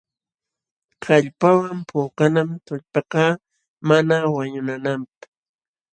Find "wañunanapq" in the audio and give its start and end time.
4.35-5.19